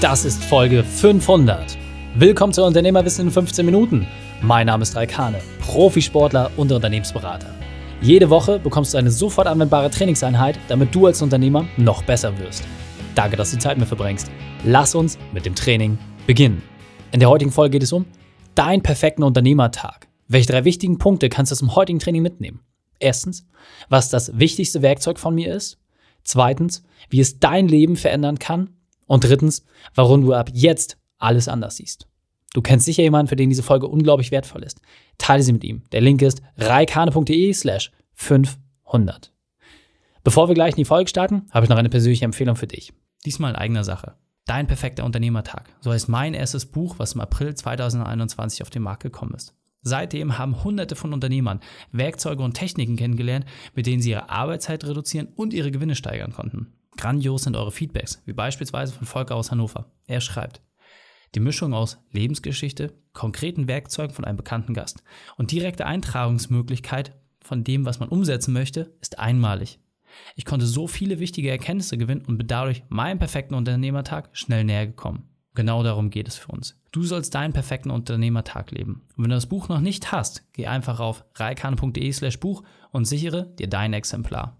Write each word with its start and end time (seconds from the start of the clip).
Das 0.00 0.24
ist 0.24 0.44
Folge 0.44 0.84
500. 0.84 1.76
Willkommen 2.14 2.52
zu 2.52 2.62
Unternehmerwissen 2.62 3.26
in 3.26 3.32
15 3.32 3.66
Minuten. 3.66 4.06
Mein 4.40 4.68
Name 4.68 4.84
ist 4.84 4.94
Raikane, 4.94 5.40
Profisportler 5.58 6.52
und 6.56 6.70
Unternehmensberater. 6.70 7.52
Jede 8.00 8.30
Woche 8.30 8.60
bekommst 8.60 8.94
du 8.94 8.98
eine 8.98 9.10
sofort 9.10 9.48
anwendbare 9.48 9.90
Trainingseinheit, 9.90 10.56
damit 10.68 10.94
du 10.94 11.06
als 11.06 11.20
Unternehmer 11.20 11.66
noch 11.76 12.04
besser 12.04 12.38
wirst. 12.38 12.62
Danke, 13.16 13.36
dass 13.36 13.50
du 13.50 13.58
Zeit 13.58 13.76
mit 13.76 13.88
verbringst. 13.88 14.30
Lass 14.64 14.94
uns 14.94 15.18
mit 15.32 15.44
dem 15.44 15.56
Training 15.56 15.98
beginnen. 16.28 16.62
In 17.10 17.18
der 17.18 17.28
heutigen 17.28 17.50
Folge 17.50 17.72
geht 17.72 17.82
es 17.82 17.92
um 17.92 18.06
deinen 18.54 18.84
perfekten 18.84 19.24
Unternehmertag. 19.24 20.06
Welche 20.28 20.52
drei 20.52 20.64
wichtigen 20.64 20.98
Punkte 20.98 21.28
kannst 21.28 21.50
du 21.50 21.56
zum 21.56 21.74
heutigen 21.74 21.98
Training 21.98 22.22
mitnehmen? 22.22 22.60
Erstens, 23.00 23.48
was 23.88 24.10
das 24.10 24.38
wichtigste 24.38 24.80
Werkzeug 24.80 25.18
von 25.18 25.34
mir 25.34 25.52
ist. 25.52 25.76
Zweitens, 26.22 26.84
wie 27.10 27.18
es 27.18 27.40
dein 27.40 27.66
Leben 27.66 27.96
verändern 27.96 28.38
kann. 28.38 28.77
Und 29.08 29.24
drittens, 29.24 29.64
warum 29.96 30.22
du 30.22 30.32
ab 30.34 30.50
jetzt 30.52 30.98
alles 31.18 31.48
anders 31.48 31.76
siehst. 31.76 32.06
Du 32.54 32.62
kennst 32.62 32.86
sicher 32.86 33.02
jemanden, 33.02 33.28
für 33.28 33.36
den 33.36 33.50
diese 33.50 33.64
Folge 33.64 33.88
unglaublich 33.88 34.30
wertvoll 34.30 34.62
ist. 34.62 34.80
Teile 35.18 35.42
sie 35.42 35.52
mit 35.52 35.64
ihm. 35.64 35.82
Der 35.90 36.00
Link 36.00 36.22
ist 36.22 36.40
reikane.de 36.56 37.52
slash 37.52 37.90
500. 38.14 39.32
Bevor 40.22 40.48
wir 40.48 40.54
gleich 40.54 40.72
in 40.72 40.76
die 40.76 40.84
Folge 40.84 41.08
starten, 41.08 41.46
habe 41.50 41.64
ich 41.64 41.70
noch 41.70 41.76
eine 41.76 41.88
persönliche 41.88 42.24
Empfehlung 42.24 42.56
für 42.56 42.66
dich. 42.66 42.92
Diesmal 43.24 43.50
in 43.50 43.56
eigener 43.56 43.84
Sache. 43.84 44.14
Dein 44.46 44.66
perfekter 44.66 45.04
Unternehmertag. 45.04 45.68
So 45.80 45.92
heißt 45.92 46.08
mein 46.08 46.34
erstes 46.34 46.66
Buch, 46.66 46.94
was 46.98 47.14
im 47.14 47.20
April 47.20 47.54
2021 47.54 48.62
auf 48.62 48.70
den 48.70 48.82
Markt 48.82 49.02
gekommen 49.02 49.34
ist. 49.34 49.54
Seitdem 49.82 50.38
haben 50.38 50.64
hunderte 50.64 50.96
von 50.96 51.12
Unternehmern 51.12 51.60
Werkzeuge 51.92 52.42
und 52.42 52.54
Techniken 52.54 52.96
kennengelernt, 52.96 53.46
mit 53.74 53.86
denen 53.86 54.02
sie 54.02 54.10
ihre 54.10 54.30
Arbeitszeit 54.30 54.84
reduzieren 54.84 55.28
und 55.36 55.54
ihre 55.54 55.70
Gewinne 55.70 55.94
steigern 55.94 56.32
konnten. 56.32 56.72
Grandios 56.98 57.44
sind 57.44 57.56
eure 57.56 57.70
Feedbacks, 57.70 58.20
wie 58.26 58.32
beispielsweise 58.32 58.92
von 58.92 59.06
Volker 59.06 59.36
aus 59.36 59.52
Hannover. 59.52 59.92
Er 60.06 60.20
schreibt, 60.20 60.60
die 61.34 61.40
Mischung 61.40 61.72
aus 61.72 61.98
Lebensgeschichte, 62.10 62.92
konkreten 63.12 63.68
Werkzeugen 63.68 64.14
von 64.14 64.24
einem 64.24 64.36
bekannten 64.36 64.74
Gast 64.74 65.04
und 65.36 65.52
direkte 65.52 65.86
Eintragungsmöglichkeit 65.86 67.14
von 67.40 67.62
dem, 67.62 67.86
was 67.86 68.00
man 68.00 68.08
umsetzen 68.08 68.52
möchte, 68.52 68.96
ist 69.00 69.20
einmalig. 69.20 69.78
Ich 70.34 70.44
konnte 70.44 70.66
so 70.66 70.88
viele 70.88 71.20
wichtige 71.20 71.50
Erkenntnisse 71.50 71.98
gewinnen 71.98 72.24
und 72.26 72.36
bin 72.36 72.48
dadurch 72.48 72.82
meinem 72.88 73.20
perfekten 73.20 73.54
Unternehmertag 73.54 74.30
schnell 74.32 74.64
näher 74.64 74.86
gekommen. 74.86 75.28
Genau 75.54 75.84
darum 75.84 76.10
geht 76.10 76.26
es 76.26 76.36
für 76.36 76.50
uns. 76.50 76.80
Du 76.90 77.04
sollst 77.04 77.34
deinen 77.34 77.52
perfekten 77.52 77.90
Unternehmertag 77.90 78.72
leben. 78.72 79.02
Und 79.16 79.24
wenn 79.24 79.30
du 79.30 79.36
das 79.36 79.46
Buch 79.46 79.68
noch 79.68 79.80
nicht 79.80 80.10
hast, 80.10 80.44
geh 80.52 80.66
einfach 80.66 80.98
auf 80.98 81.24
reikane.de 81.34 82.12
slash 82.12 82.40
Buch 82.40 82.64
und 82.90 83.04
sichere 83.04 83.46
dir 83.58 83.68
dein 83.68 83.92
Exemplar. 83.92 84.56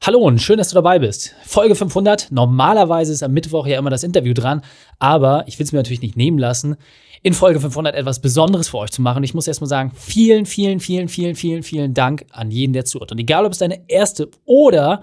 Hallo 0.00 0.20
und 0.20 0.40
schön, 0.40 0.58
dass 0.58 0.68
du 0.68 0.76
dabei 0.76 1.00
bist. 1.00 1.34
Folge 1.44 1.74
500. 1.74 2.30
Normalerweise 2.30 3.12
ist 3.12 3.24
am 3.24 3.32
Mittwoch 3.32 3.66
ja 3.66 3.78
immer 3.78 3.90
das 3.90 4.04
Interview 4.04 4.32
dran, 4.32 4.62
aber 5.00 5.42
ich 5.48 5.58
will 5.58 5.64
es 5.64 5.72
mir 5.72 5.80
natürlich 5.80 6.02
nicht 6.02 6.16
nehmen 6.16 6.38
lassen, 6.38 6.76
in 7.24 7.34
Folge 7.34 7.58
500 7.58 7.96
etwas 7.96 8.20
Besonderes 8.20 8.68
für 8.68 8.78
euch 8.78 8.92
zu 8.92 9.02
machen. 9.02 9.24
Ich 9.24 9.34
muss 9.34 9.48
erstmal 9.48 9.68
sagen, 9.68 9.90
vielen, 9.96 10.46
vielen, 10.46 10.78
vielen, 10.78 11.08
vielen, 11.08 11.34
vielen, 11.34 11.64
vielen 11.64 11.94
Dank 11.94 12.26
an 12.30 12.52
jeden, 12.52 12.72
der 12.72 12.84
zuhört. 12.84 13.10
Und 13.10 13.18
egal, 13.18 13.44
ob 13.44 13.52
es 13.52 13.58
deine 13.58 13.90
erste 13.90 14.30
oder 14.44 15.02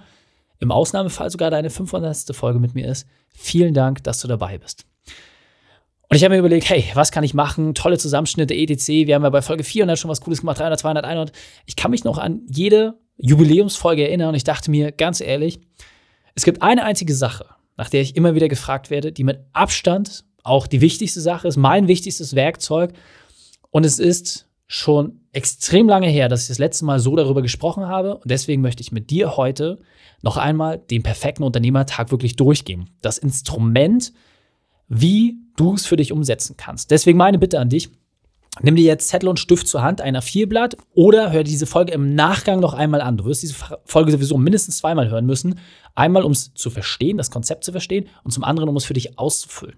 im 0.59 0.71
Ausnahmefall 0.71 1.29
sogar 1.29 1.51
deine 1.51 1.69
500. 1.69 2.33
Folge 2.33 2.59
mit 2.59 2.73
mir 2.73 2.87
ist, 2.87 3.05
vielen 3.27 3.73
Dank, 3.73 4.01
dass 4.05 4.21
du 4.21 4.29
dabei 4.29 4.57
bist. 4.57 4.85
Und 6.09 6.15
ich 6.15 6.23
habe 6.23 6.35
mir 6.35 6.39
überlegt, 6.39 6.69
hey, 6.69 6.85
was 6.93 7.11
kann 7.11 7.25
ich 7.25 7.33
machen? 7.33 7.75
Tolle 7.75 7.97
Zusammenschnitte, 7.97 8.55
etc. 8.55 8.87
Wir 8.87 9.15
haben 9.15 9.23
ja 9.23 9.29
bei 9.29 9.41
Folge 9.41 9.65
400 9.65 9.99
schon 9.99 10.09
was 10.09 10.21
Cooles 10.21 10.39
gemacht, 10.39 10.59
300, 10.59 10.79
200, 10.79 11.05
100. 11.05 11.35
Ich 11.65 11.75
kann 11.75 11.91
mich 11.91 12.05
noch 12.05 12.17
an 12.17 12.43
jede 12.47 12.97
Jubiläumsfolge 13.17 14.03
erinnern 14.03 14.29
und 14.29 14.35
ich 14.35 14.43
dachte 14.43 14.71
mir, 14.71 14.91
ganz 14.91 15.21
ehrlich, 15.21 15.59
es 16.35 16.43
gibt 16.43 16.61
eine 16.61 16.83
einzige 16.83 17.13
Sache, 17.13 17.45
nach 17.77 17.89
der 17.89 18.01
ich 18.01 18.15
immer 18.15 18.35
wieder 18.35 18.49
gefragt 18.49 18.89
werde, 18.89 19.11
die 19.11 19.23
mit 19.23 19.39
Abstand 19.53 20.25
auch 20.43 20.67
die 20.67 20.81
wichtigste 20.81 21.21
Sache 21.21 21.47
ist, 21.47 21.57
mein 21.57 21.87
wichtigstes 21.87 22.35
Werkzeug. 22.35 22.93
Und 23.71 23.85
es 23.85 23.99
ist 23.99 24.47
schon 24.67 25.21
extrem 25.31 25.87
lange 25.87 26.07
her, 26.07 26.29
dass 26.29 26.43
ich 26.43 26.47
das 26.47 26.59
letzte 26.59 26.85
Mal 26.85 26.99
so 26.99 27.15
darüber 27.15 27.41
gesprochen 27.41 27.87
habe. 27.87 28.17
Und 28.17 28.29
deswegen 28.29 28.61
möchte 28.61 28.81
ich 28.81 28.91
mit 28.91 29.09
dir 29.09 29.37
heute 29.37 29.79
noch 30.21 30.37
einmal 30.37 30.77
den 30.77 31.03
perfekten 31.03 31.43
Unternehmertag 31.43 32.11
wirklich 32.11 32.35
durchgehen. 32.35 32.89
Das 33.01 33.17
Instrument, 33.17 34.13
wie 34.87 35.37
du 35.55 35.73
es 35.73 35.85
für 35.85 35.95
dich 35.95 36.11
umsetzen 36.11 36.57
kannst. 36.57 36.91
Deswegen 36.91 37.17
meine 37.17 37.39
Bitte 37.39 37.59
an 37.59 37.69
dich, 37.69 37.89
Nimm 38.61 38.75
dir 38.75 38.85
jetzt 38.85 39.09
Zettel 39.09 39.27
und 39.27 39.39
Stift 39.39 39.67
zur 39.67 39.81
Hand, 39.81 39.99
ein 39.99 40.15
A4-Blatt 40.15 40.77
oder 40.93 41.31
hör 41.31 41.43
diese 41.43 41.65
Folge 41.65 41.91
im 41.91 42.15
Nachgang 42.15 42.59
noch 42.59 42.73
einmal 42.73 43.01
an. 43.01 43.17
Du 43.17 43.25
wirst 43.25 43.43
diese 43.43 43.55
Folge 43.83 44.11
sowieso 44.11 44.37
mindestens 44.37 44.77
zweimal 44.77 45.09
hören 45.09 45.25
müssen. 45.25 45.59
Einmal, 45.93 46.23
um 46.23 46.31
es 46.31 46.53
zu 46.53 46.69
verstehen, 46.69 47.17
das 47.17 47.31
Konzept 47.31 47.65
zu 47.65 47.71
verstehen 47.71 48.07
und 48.23 48.31
zum 48.31 48.43
anderen, 48.43 48.69
um 48.69 48.77
es 48.77 48.85
für 48.85 48.93
dich 48.93 49.19
auszufüllen. 49.19 49.75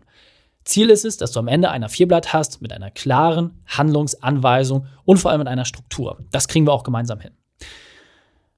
Ziel 0.63 0.89
ist 0.89 1.05
es, 1.05 1.17
dass 1.17 1.31
du 1.31 1.39
am 1.39 1.47
Ende 1.47 1.71
ein 1.71 1.83
A4-Blatt 1.83 2.33
hast 2.33 2.61
mit 2.61 2.71
einer 2.73 2.91
klaren 2.91 3.61
Handlungsanweisung 3.65 4.85
und 5.05 5.17
vor 5.17 5.31
allem 5.31 5.39
mit 5.39 5.47
einer 5.47 5.65
Struktur. 5.65 6.19
Das 6.31 6.47
kriegen 6.47 6.67
wir 6.67 6.73
auch 6.73 6.83
gemeinsam 6.83 7.19
hin. 7.19 7.31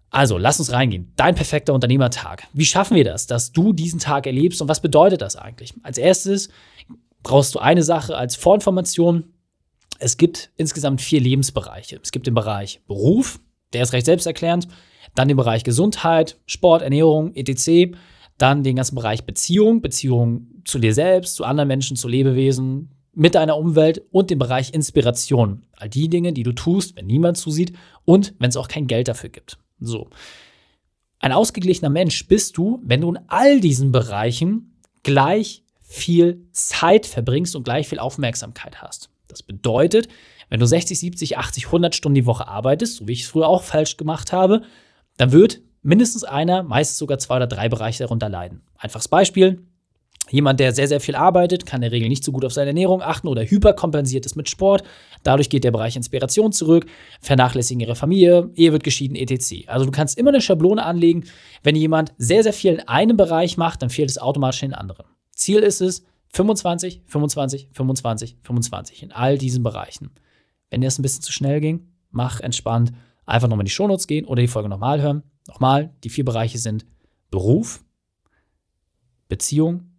Also, 0.10 0.40
lass 0.40 0.60
uns 0.60 0.72
reingehen. 0.72 1.14
Dein 1.16 1.36
perfekter 1.36 1.74
Unternehmertag. 1.74 2.48
Wie 2.52 2.66
schaffen 2.66 2.96
wir 2.96 3.04
das, 3.04 3.28
dass 3.28 3.52
du 3.52 3.74
diesen 3.74 4.00
Tag 4.00 4.26
erlebst 4.26 4.62
und 4.62 4.68
was 4.68 4.82
bedeutet 4.82 5.22
das 5.22 5.36
eigentlich? 5.36 5.74
Als 5.84 6.00
erstes 6.00 6.50
brauchst 7.22 7.54
du 7.54 7.60
eine 7.60 7.84
Sache 7.84 8.18
als 8.18 8.36
Vorinformation, 8.36 9.26
es 9.98 10.18
gibt 10.18 10.52
insgesamt 10.56 11.02
vier 11.02 11.20
Lebensbereiche. 11.20 12.00
Es 12.02 12.12
gibt 12.12 12.28
den 12.28 12.36
Bereich 12.36 12.82
Beruf, 12.88 13.40
der 13.74 13.84
ist 13.84 13.94
recht 13.94 14.06
selbsterklärend, 14.06 14.68
dann 15.16 15.28
den 15.28 15.38
Bereich 15.38 15.64
Gesundheit, 15.64 16.38
Sport, 16.46 16.82
Ernährung, 16.82 17.34
etc. 17.36 17.98
Dann 18.38 18.64
den 18.64 18.76
ganzen 18.76 18.96
Bereich 18.96 19.26
Beziehung, 19.26 19.82
Beziehung 19.82 20.48
zu 20.66 20.80
dir 20.80 20.94
selbst, 20.94 21.36
zu 21.36 21.44
anderen 21.44 21.68
Menschen, 21.68 21.98
zu 21.98 22.08
Lebewesen, 22.08 22.92
mit 23.14 23.36
deiner 23.36 23.58
Umwelt 23.58 24.04
und 24.12 24.30
den 24.30 24.40
Bereich 24.40 24.74
Inspiration. 24.74 25.64
All 25.76 25.90
die 25.90 26.10
Dinge, 26.10 26.32
die 26.32 26.44
du 26.44 26.54
tust, 26.54 26.96
wenn 26.96 27.08
niemand 27.08 27.38
zusieht 27.38 27.74
und 28.06 28.34
wenn 28.40 28.50
es 28.50 28.58
auch 28.58 28.68
kein 28.68 28.88
Geld 28.88 29.08
dafür 29.08 29.30
gibt. 29.30 29.58
So. 29.80 30.10
Ein 31.20 31.34
ausgeglichener 31.34 31.90
Mensch 31.90 32.28
bist 32.28 32.56
du, 32.58 32.80
wenn 32.84 33.02
du 33.02 33.10
in 33.10 33.20
all 33.28 33.60
diesen 33.60 33.92
Bereichen 33.92 34.80
gleich 35.04 35.64
viel 35.82 36.48
Zeit 36.52 37.06
verbringst 37.06 37.56
und 37.56 37.64
gleich 37.64 37.90
viel 37.90 38.00
Aufmerksamkeit 38.00 38.82
hast. 38.82 39.10
Das 39.30 39.44
bedeutet, 39.44 40.10
wenn 40.50 40.60
du 40.60 40.66
60, 40.66 41.00
70, 41.00 41.38
80, 41.38 41.68
100 41.68 41.96
Stunden 41.96 42.16
die 42.16 42.26
Woche 42.26 42.48
arbeitest, 42.48 42.98
so 42.98 43.08
wie 43.08 43.14
ich 43.14 43.22
es 43.22 43.28
früher 43.28 43.48
auch 43.48 43.64
falsch 43.64 43.96
gemacht 43.96 44.34
habe, 44.34 44.64
dann 45.18 45.32
wird 45.32 45.62
mindestens 45.82 46.24
einer, 46.24 46.64
meistens 46.64 46.98
sogar 46.98 47.20
zwei 47.20 47.38
oder 47.38 47.48
drei 47.48 47.70
Bereiche 47.70 48.04
darunter 48.04 48.30
leiden. 48.30 48.64
Einfaches 48.78 49.08
Beispiel. 49.08 49.66
Jemand, 50.32 50.60
der 50.60 50.74
sehr, 50.74 50.88
sehr 50.88 51.00
viel 51.00 51.16
arbeitet, 51.16 51.66
kann 51.66 51.78
in 51.78 51.90
der 51.90 51.92
Regel 51.92 52.08
nicht 52.08 52.24
so 52.24 52.32
gut 52.32 52.46
auf 52.46 52.54
seine 52.54 52.70
Ernährung 52.70 53.02
achten 53.02 53.28
oder 53.28 53.44
hyperkompensiert 53.44 54.26
ist 54.26 54.36
mit 54.36 54.48
Sport. 54.48 54.84
Dadurch 55.24 55.50
geht 55.50 55.64
der 55.64 55.72
Bereich 55.72 55.96
Inspiration 55.96 56.52
zurück, 56.52 56.86
vernachlässigen 57.20 57.82
ihre 57.82 57.96
Familie, 57.96 58.52
Ehe 58.56 58.72
wird 58.72 58.84
geschieden, 58.84 59.16
etc. 59.16 59.68
Also 59.68 59.86
du 59.86 59.92
kannst 59.92 60.18
immer 60.18 60.30
eine 60.30 60.42
Schablone 60.42 60.84
anlegen. 60.84 61.24
Wenn 61.64 61.76
jemand 61.76 62.14
sehr, 62.18 62.44
sehr 62.44 62.54
viel 62.54 62.74
in 62.74 62.88
einem 62.88 63.18
Bereich 63.18 63.58
macht, 63.58 63.82
dann 63.82 63.90
fehlt 63.90 64.10
es 64.10 64.20
automatisch 64.20 64.64
in 64.64 64.74
anderen. 64.74 65.06
Ziel 65.32 65.60
ist 65.60 65.82
es, 65.82 66.06
25, 66.30 67.04
25, 67.06 67.70
25, 67.72 68.38
25 68.44 69.04
in 69.04 69.12
all 69.12 69.38
diesen 69.38 69.64
Bereichen. 69.64 70.12
Wenn 70.70 70.82
dir 70.82 70.88
das 70.88 71.00
ein 71.00 71.02
bisschen 71.02 71.24
zu 71.24 71.32
schnell 71.32 71.60
ging, 71.60 71.92
mach 72.12 72.40
entspannt. 72.40 72.92
Einfach 73.26 73.48
nochmal 73.48 73.64
in 73.64 73.68
die 73.68 73.72
Shownotes 73.72 74.08
gehen 74.08 74.26
oder 74.26 74.42
die 74.42 74.48
Folge 74.48 74.70
nochmal 74.70 75.02
hören. 75.02 75.24
Nochmal, 75.48 75.94
die 76.04 76.10
vier 76.10 76.26
Bereiche 76.26 76.58
sind 76.58 76.86
Beruf, 77.32 77.84
Beziehung, 79.28 79.92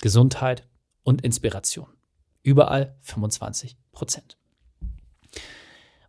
Gesundheit 0.00 0.68
und 1.02 1.22
Inspiration. 1.22 1.88
Überall 2.42 2.96
25 3.00 3.76
Prozent. 3.92 4.38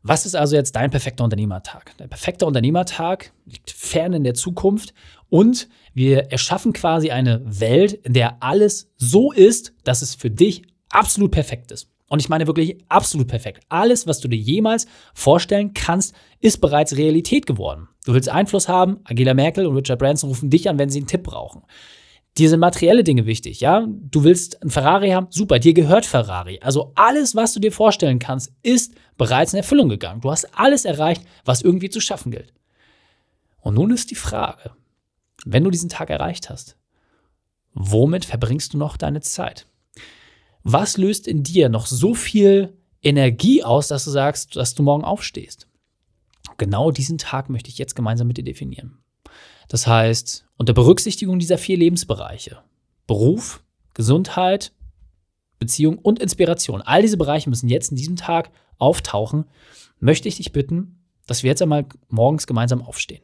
Was 0.01 0.25
ist 0.25 0.35
also 0.35 0.55
jetzt 0.55 0.75
dein 0.75 0.91
perfekter 0.91 1.25
Unternehmertag? 1.25 1.97
Der 1.97 2.07
perfekte 2.07 2.45
Unternehmertag 2.45 3.33
liegt 3.45 3.71
fern 3.71 4.13
in 4.13 4.23
der 4.23 4.33
Zukunft 4.33 4.93
und 5.29 5.69
wir 5.93 6.31
erschaffen 6.31 6.73
quasi 6.73 7.11
eine 7.11 7.41
Welt, 7.45 7.93
in 7.93 8.13
der 8.13 8.41
alles 8.43 8.91
so 8.97 9.31
ist, 9.31 9.73
dass 9.83 10.01
es 10.01 10.15
für 10.15 10.29
dich 10.29 10.63
absolut 10.89 11.31
perfekt 11.31 11.71
ist. 11.71 11.89
Und 12.07 12.19
ich 12.19 12.29
meine 12.29 12.47
wirklich 12.47 12.77
absolut 12.89 13.27
perfekt. 13.27 13.63
Alles, 13.69 14.07
was 14.07 14.19
du 14.19 14.27
dir 14.27 14.39
jemals 14.39 14.87
vorstellen 15.13 15.73
kannst, 15.73 16.15
ist 16.39 16.59
bereits 16.59 16.97
Realität 16.97 17.45
geworden. 17.45 17.87
Du 18.05 18.13
willst 18.13 18.29
Einfluss 18.29 18.67
haben, 18.67 18.97
Angela 19.03 19.35
Merkel 19.35 19.67
und 19.67 19.75
Richard 19.75 19.99
Branson 19.99 20.29
rufen 20.29 20.49
dich 20.49 20.67
an, 20.67 20.79
wenn 20.79 20.89
sie 20.89 20.99
einen 20.99 21.07
Tipp 21.07 21.23
brauchen. 21.23 21.61
Dir 22.37 22.49
sind 22.49 22.59
materielle 22.59 23.03
Dinge 23.03 23.25
wichtig, 23.25 23.59
ja? 23.59 23.85
Du 23.87 24.23
willst 24.23 24.63
ein 24.63 24.69
Ferrari 24.69 25.09
haben, 25.09 25.27
super, 25.29 25.59
dir 25.59 25.73
gehört 25.73 26.05
Ferrari. 26.05 26.59
Also 26.61 26.93
alles, 26.95 27.35
was 27.35 27.53
du 27.53 27.59
dir 27.59 27.71
vorstellen 27.71 28.17
kannst, 28.17 28.53
ist 28.63 28.95
bereits 29.17 29.53
in 29.53 29.57
Erfüllung 29.57 29.89
gegangen. 29.89 30.21
Du 30.21 30.31
hast 30.31 30.45
alles 30.57 30.85
erreicht, 30.85 31.23
was 31.45 31.61
irgendwie 31.61 31.89
zu 31.89 31.99
schaffen 31.99 32.31
gilt. 32.31 32.53
Und 33.61 33.75
nun 33.75 33.91
ist 33.91 34.09
die 34.09 34.15
Frage, 34.15 34.71
wenn 35.45 35.63
du 35.63 35.69
diesen 35.69 35.89
Tag 35.89 36.09
erreicht 36.09 36.49
hast, 36.49 36.77
womit 37.73 38.25
verbringst 38.25 38.73
du 38.73 38.77
noch 38.77 38.97
deine 38.97 39.21
Zeit? 39.21 39.67
Was 40.63 40.97
löst 40.97 41.27
in 41.27 41.43
dir 41.43 41.69
noch 41.69 41.85
so 41.85 42.13
viel 42.13 42.77
Energie 43.01 43.63
aus, 43.63 43.87
dass 43.87 44.03
du 44.03 44.11
sagst, 44.11 44.55
dass 44.55 44.75
du 44.75 44.83
morgen 44.83 45.03
aufstehst? 45.03 45.67
Genau 46.57 46.91
diesen 46.91 47.17
Tag 47.17 47.49
möchte 47.49 47.69
ich 47.69 47.77
jetzt 47.77 47.95
gemeinsam 47.95 48.27
mit 48.27 48.37
dir 48.37 48.43
definieren. 48.43 48.97
Das 49.69 49.87
heißt, 49.87 50.45
unter 50.57 50.73
Berücksichtigung 50.73 51.39
dieser 51.39 51.57
vier 51.57 51.77
Lebensbereiche, 51.77 52.61
Beruf, 53.07 53.63
Gesundheit, 53.93 54.73
Beziehung 55.59 55.97
und 55.99 56.19
Inspiration. 56.19 56.81
All 56.81 57.01
diese 57.01 57.17
Bereiche 57.17 57.49
müssen 57.49 57.69
jetzt 57.69 57.91
in 57.91 57.97
diesem 57.97 58.15
Tag 58.15 58.49
auftauchen. 58.77 59.45
Möchte 59.99 60.27
ich 60.27 60.37
dich 60.37 60.51
bitten, 60.51 61.03
dass 61.27 61.43
wir 61.43 61.49
jetzt 61.49 61.61
einmal 61.61 61.85
morgens 62.07 62.47
gemeinsam 62.47 62.81
aufstehen. 62.81 63.23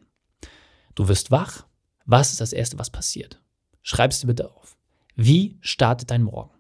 Du 0.94 1.08
wirst 1.08 1.32
wach. 1.32 1.65
Was 2.06 2.32
ist 2.32 2.42
das 2.42 2.54
Erste, 2.54 2.78
was 2.78 2.90
passiert? 2.90 3.42
Schreib 3.82 4.12
es 4.12 4.20
dir 4.20 4.28
bitte 4.28 4.52
auf. 4.52 4.78
Wie 5.16 5.58
startet 5.62 6.12
dein 6.12 6.24
Morgen? 6.24 6.52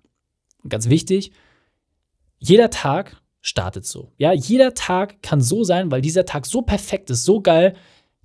Und 0.63 0.69
ganz 0.69 0.89
wichtig, 0.89 1.31
jeder 2.39 2.69
Tag 2.69 3.21
startet 3.41 3.85
so. 3.85 4.11
Ja, 4.17 4.33
jeder 4.33 4.73
Tag 4.73 5.21
kann 5.21 5.41
so 5.41 5.63
sein, 5.63 5.91
weil 5.91 6.01
dieser 6.01 6.25
Tag 6.25 6.45
so 6.45 6.63
perfekt 6.63 7.09
ist, 7.11 7.23
so 7.23 7.41
geil, 7.41 7.75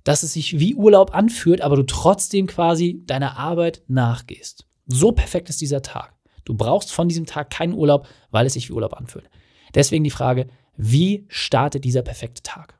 dass 0.03 0.23
es 0.23 0.33
sich 0.33 0.59
wie 0.59 0.73
Urlaub 0.73 1.13
anfühlt, 1.13 1.61
aber 1.61 1.75
du 1.75 1.83
trotzdem 1.83 2.47
quasi 2.47 3.03
deiner 3.05 3.37
Arbeit 3.37 3.83
nachgehst. 3.87 4.65
So 4.87 5.11
perfekt 5.11 5.49
ist 5.49 5.61
dieser 5.61 5.83
Tag. 5.83 6.15
Du 6.43 6.55
brauchst 6.55 6.91
von 6.91 7.07
diesem 7.07 7.27
Tag 7.27 7.51
keinen 7.51 7.73
Urlaub, 7.73 8.07
weil 8.31 8.47
es 8.47 8.53
sich 8.53 8.69
wie 8.69 8.73
Urlaub 8.73 8.93
anfühlt. 8.93 9.29
Deswegen 9.75 10.03
die 10.03 10.09
Frage, 10.09 10.47
wie 10.75 11.25
startet 11.29 11.85
dieser 11.85 12.01
perfekte 12.01 12.41
Tag? 12.41 12.79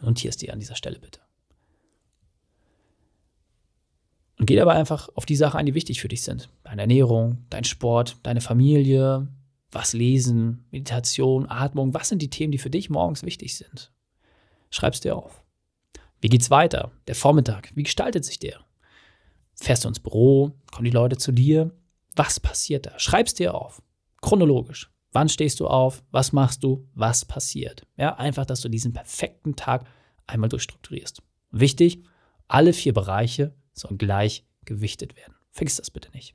Notierst 0.00 0.40
dir 0.42 0.52
an 0.52 0.60
dieser 0.60 0.76
Stelle 0.76 1.00
bitte. 1.00 1.23
Und 4.38 4.46
geh 4.46 4.56
dabei 4.56 4.74
einfach 4.74 5.08
auf 5.14 5.26
die 5.26 5.36
Sachen 5.36 5.58
ein, 5.58 5.66
die 5.66 5.74
wichtig 5.74 6.00
für 6.00 6.08
dich 6.08 6.22
sind. 6.22 6.48
Deine 6.64 6.82
Ernährung, 6.82 7.44
dein 7.50 7.64
Sport, 7.64 8.16
deine 8.22 8.40
Familie, 8.40 9.28
was 9.70 9.92
lesen, 9.92 10.66
Meditation, 10.70 11.48
Atmung, 11.48 11.94
was 11.94 12.08
sind 12.08 12.22
die 12.22 12.30
Themen, 12.30 12.52
die 12.52 12.58
für 12.58 12.70
dich 12.70 12.90
morgens 12.90 13.22
wichtig 13.22 13.56
sind? 13.56 13.92
Schreib's 14.70 15.00
dir 15.00 15.16
auf. 15.16 15.44
Wie 16.20 16.28
geht's 16.28 16.50
weiter? 16.50 16.90
Der 17.06 17.14
Vormittag, 17.14 17.70
wie 17.74 17.82
gestaltet 17.82 18.24
sich 18.24 18.38
der? 18.38 18.60
Fährst 19.54 19.84
du 19.84 19.88
ins 19.88 20.00
Büro? 20.00 20.52
Kommen 20.72 20.84
die 20.84 20.90
Leute 20.90 21.16
zu 21.16 21.32
dir? 21.32 21.70
Was 22.16 22.40
passiert 22.40 22.86
da? 22.86 22.98
Schreib's 22.98 23.34
dir 23.34 23.54
auf. 23.54 23.82
Chronologisch. 24.20 24.90
Wann 25.12 25.28
stehst 25.28 25.60
du 25.60 25.68
auf? 25.68 26.02
Was 26.10 26.32
machst 26.32 26.64
du? 26.64 26.88
Was 26.94 27.24
passiert? 27.24 27.86
Ja, 27.96 28.16
einfach, 28.16 28.46
dass 28.46 28.62
du 28.62 28.68
diesen 28.68 28.92
perfekten 28.92 29.54
Tag 29.54 29.86
einmal 30.26 30.48
durchstrukturierst. 30.48 31.22
Wichtig, 31.52 32.02
alle 32.48 32.72
vier 32.72 32.92
Bereiche 32.92 33.54
sollen 33.74 33.98
gleich 33.98 34.44
gewichtet 34.64 35.16
werden. 35.16 35.34
Vergiss 35.50 35.76
das 35.76 35.90
bitte 35.90 36.10
nicht. 36.12 36.34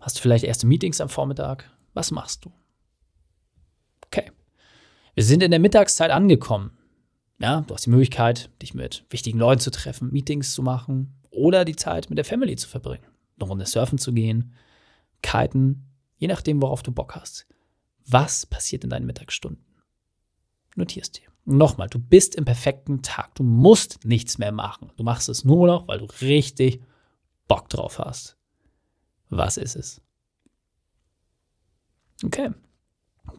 Hast 0.00 0.18
du 0.18 0.22
vielleicht 0.22 0.44
erste 0.44 0.66
Meetings 0.66 1.00
am 1.00 1.08
Vormittag? 1.08 1.70
Was 1.94 2.10
machst 2.10 2.44
du? 2.44 2.52
Okay. 4.06 4.32
Wir 5.14 5.24
sind 5.24 5.42
in 5.42 5.50
der 5.50 5.60
Mittagszeit 5.60 6.10
angekommen. 6.10 6.76
Ja, 7.38 7.60
du 7.60 7.74
hast 7.74 7.86
die 7.86 7.90
Möglichkeit, 7.90 8.50
dich 8.60 8.74
mit 8.74 9.04
wichtigen 9.10 9.38
Leuten 9.38 9.60
zu 9.60 9.70
treffen, 9.70 10.12
Meetings 10.12 10.54
zu 10.54 10.62
machen 10.62 11.14
oder 11.30 11.64
die 11.64 11.76
Zeit 11.76 12.08
mit 12.08 12.18
der 12.18 12.24
Family 12.24 12.56
zu 12.56 12.68
verbringen. 12.68 13.06
Eine 13.38 13.48
Runde 13.48 13.66
surfen 13.66 13.98
zu 13.98 14.12
gehen, 14.12 14.54
kiten, 15.22 15.88
je 16.16 16.28
nachdem, 16.28 16.62
worauf 16.62 16.82
du 16.82 16.92
Bock 16.92 17.16
hast. 17.16 17.46
Was 18.06 18.46
passiert 18.46 18.84
in 18.84 18.90
deinen 18.90 19.06
Mittagsstunden? 19.06 19.64
Notierst 20.76 21.18
dir. 21.18 21.31
Nochmal, 21.44 21.88
du 21.88 21.98
bist 21.98 22.36
im 22.36 22.44
perfekten 22.44 23.02
Tag. 23.02 23.34
Du 23.34 23.42
musst 23.42 24.04
nichts 24.04 24.38
mehr 24.38 24.52
machen. 24.52 24.90
Du 24.96 25.02
machst 25.02 25.28
es 25.28 25.44
nur 25.44 25.66
noch, 25.66 25.88
weil 25.88 25.98
du 25.98 26.06
richtig 26.20 26.80
Bock 27.48 27.68
drauf 27.68 27.98
hast. 27.98 28.36
Was 29.28 29.56
ist 29.56 29.76
es? 29.76 30.00
Okay. 32.24 32.50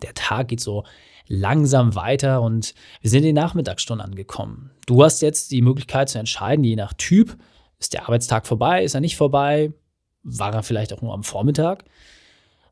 Der 0.02 0.14
Tag 0.14 0.50
geht 0.50 0.60
so 0.60 0.84
langsam 1.28 1.96
weiter 1.96 2.42
und 2.42 2.74
wir 3.02 3.10
sind 3.10 3.20
in 3.20 3.36
die 3.36 3.42
Nachmittagsstunden 3.42 4.06
angekommen. 4.06 4.72
Du 4.86 5.04
hast 5.04 5.22
jetzt 5.22 5.52
die 5.52 5.62
Möglichkeit 5.62 6.10
zu 6.10 6.20
entscheiden, 6.20 6.66
je 6.66 6.76
nach 6.76 6.94
Typ, 6.94 7.38
ist 7.80 7.94
der 7.94 8.04
Arbeitstag 8.04 8.48
vorbei, 8.48 8.84
ist 8.84 8.96
er 8.96 9.02
nicht 9.02 9.18
vorbei, 9.18 9.74
war 10.24 10.54
er 10.54 10.64
vielleicht 10.64 10.94
auch 10.94 11.02
nur 11.02 11.14
am 11.14 11.24
Vormittag. 11.24 11.86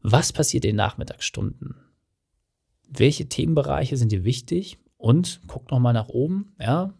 Was 0.02 0.34
passiert 0.34 0.66
in 0.66 0.72
den 0.72 0.78
Nachmittagsstunden? 0.78 1.76
Welche 2.90 3.30
Themenbereiche 3.30 3.98
sind 3.98 4.12
dir 4.12 4.24
wichtig? 4.24 4.78
Und 5.02 5.42
guck 5.48 5.72
nochmal 5.72 5.94
nach 5.94 6.10
oben, 6.10 6.54
ja, 6.60 6.94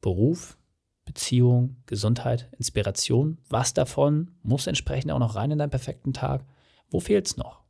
Beruf, 0.00 0.56
Beziehung, 1.04 1.76
Gesundheit, 1.84 2.48
Inspiration. 2.56 3.36
Was 3.50 3.74
davon 3.74 4.30
muss 4.42 4.66
entsprechend 4.66 5.12
auch 5.12 5.18
noch 5.18 5.34
rein 5.34 5.50
in 5.50 5.58
deinen 5.58 5.68
perfekten 5.68 6.14
Tag? 6.14 6.46
Wo 6.88 7.00
fehlt 7.00 7.26
es 7.26 7.36
noch? 7.36 7.60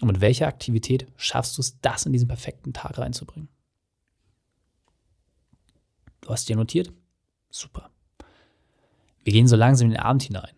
Und 0.00 0.08
mit 0.08 0.22
welcher 0.22 0.46
Aktivität 0.46 1.06
schaffst 1.16 1.58
du 1.58 1.60
es, 1.60 1.78
das 1.82 2.06
in 2.06 2.14
diesen 2.14 2.26
perfekten 2.26 2.72
Tag 2.72 2.96
reinzubringen? 2.96 3.50
Du 6.22 6.30
hast 6.30 6.48
dir 6.48 6.56
notiert? 6.56 6.90
Super. 7.50 7.90
Wir 9.24 9.34
gehen 9.34 9.46
so 9.46 9.56
langsam 9.56 9.88
in 9.88 9.92
den 9.92 10.00
Abend 10.00 10.22
hinein. 10.22 10.54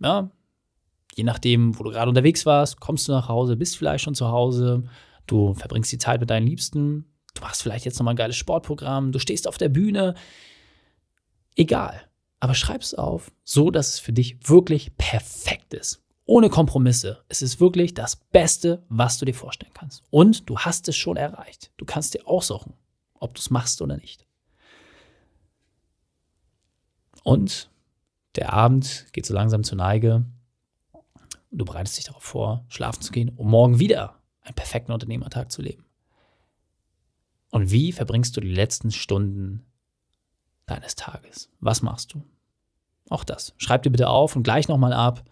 Ja, 0.00 0.30
je 1.14 1.24
nachdem, 1.24 1.78
wo 1.78 1.84
du 1.84 1.90
gerade 1.90 2.08
unterwegs 2.08 2.46
warst, 2.46 2.80
kommst 2.80 3.06
du 3.06 3.12
nach 3.12 3.28
Hause, 3.28 3.54
bist 3.54 3.76
vielleicht 3.76 4.02
schon 4.02 4.14
zu 4.14 4.28
Hause, 4.28 4.84
du 5.26 5.52
verbringst 5.52 5.92
die 5.92 5.98
Zeit 5.98 6.20
mit 6.20 6.30
deinen 6.30 6.46
Liebsten, 6.46 7.11
machst 7.42 7.62
vielleicht 7.62 7.84
jetzt 7.84 7.98
nochmal 7.98 8.14
ein 8.14 8.16
geiles 8.16 8.36
Sportprogramm, 8.36 9.12
du 9.12 9.18
stehst 9.18 9.46
auf 9.46 9.58
der 9.58 9.68
Bühne. 9.68 10.14
Egal. 11.56 12.08
Aber 12.40 12.54
schreib 12.54 12.80
es 12.80 12.94
auf, 12.94 13.30
so 13.44 13.70
dass 13.70 13.90
es 13.90 13.98
für 14.00 14.12
dich 14.12 14.48
wirklich 14.48 14.96
perfekt 14.96 15.74
ist 15.74 16.02
ohne 16.24 16.48
Kompromisse. 16.48 17.22
Es 17.28 17.42
ist 17.42 17.60
wirklich 17.60 17.94
das 17.94 18.16
Beste, 18.16 18.84
was 18.88 19.18
du 19.18 19.24
dir 19.24 19.34
vorstellen 19.34 19.72
kannst. 19.74 20.02
Und 20.10 20.48
du 20.48 20.58
hast 20.58 20.88
es 20.88 20.96
schon 20.96 21.16
erreicht. 21.16 21.70
Du 21.76 21.84
kannst 21.84 22.14
dir 22.14 22.26
aussuchen, 22.26 22.74
ob 23.14 23.34
du 23.34 23.40
es 23.40 23.50
machst 23.50 23.82
oder 23.82 23.96
nicht. 23.96 24.26
Und 27.22 27.70
der 28.36 28.52
Abend 28.52 29.06
geht 29.12 29.26
so 29.26 29.34
langsam 29.34 29.62
zur 29.62 29.78
Neige. 29.78 30.24
Du 31.50 31.64
bereitest 31.64 31.98
dich 31.98 32.04
darauf 32.04 32.22
vor, 32.22 32.64
schlafen 32.68 33.02
zu 33.02 33.12
gehen, 33.12 33.28
um 33.36 33.50
morgen 33.50 33.78
wieder 33.78 34.16
einen 34.40 34.54
perfekten 34.54 34.92
Unternehmertag 34.92 35.52
zu 35.52 35.60
leben. 35.60 35.84
Und 37.52 37.70
wie 37.70 37.92
verbringst 37.92 38.34
du 38.36 38.40
die 38.40 38.52
letzten 38.52 38.90
Stunden 38.90 39.62
deines 40.66 40.96
Tages? 40.96 41.50
Was 41.60 41.82
machst 41.82 42.14
du? 42.14 42.24
Auch 43.10 43.24
das. 43.24 43.54
Schreib 43.58 43.82
dir 43.82 43.90
bitte 43.90 44.08
auf 44.08 44.34
und 44.34 44.42
gleich 44.42 44.68
nochmal 44.68 44.94
ab, 44.94 45.22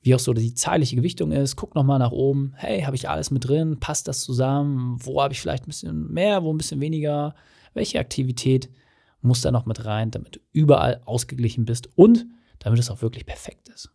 wie 0.00 0.12
auch 0.14 0.18
so 0.18 0.32
die 0.34 0.54
zeitliche 0.54 0.96
Gewichtung 0.96 1.30
ist. 1.30 1.54
Guck 1.54 1.76
nochmal 1.76 2.00
nach 2.00 2.10
oben. 2.10 2.52
Hey, 2.56 2.82
habe 2.82 2.96
ich 2.96 3.08
alles 3.08 3.30
mit 3.30 3.46
drin? 3.46 3.78
Passt 3.78 4.08
das 4.08 4.22
zusammen? 4.22 4.96
Wo 4.98 5.22
habe 5.22 5.32
ich 5.32 5.40
vielleicht 5.40 5.64
ein 5.64 5.68
bisschen 5.68 6.12
mehr, 6.12 6.42
wo 6.42 6.52
ein 6.52 6.58
bisschen 6.58 6.80
weniger? 6.80 7.36
Welche 7.74 8.00
Aktivität 8.00 8.70
muss 9.20 9.40
da 9.40 9.52
noch 9.52 9.64
mit 9.64 9.84
rein, 9.84 10.10
damit 10.10 10.36
du 10.36 10.40
überall 10.50 11.00
ausgeglichen 11.04 11.64
bist 11.64 11.88
und 11.94 12.26
damit 12.58 12.80
es 12.80 12.90
auch 12.90 13.02
wirklich 13.02 13.24
perfekt 13.24 13.68
ist? 13.68 13.92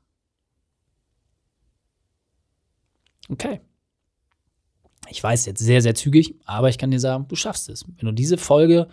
Okay. 3.30 3.60
Ich 5.14 5.24
weiß 5.24 5.46
jetzt 5.46 5.60
sehr, 5.64 5.80
sehr 5.80 5.94
zügig, 5.94 6.36
aber 6.44 6.70
ich 6.70 6.80
kann 6.80 6.90
dir 6.90 7.00
sagen, 7.00 7.28
du 7.28 7.36
schaffst 7.36 7.70
es. 7.70 7.86
Wenn 7.98 8.08
du 8.08 8.12
diese 8.12 8.40
Folge 8.40 8.88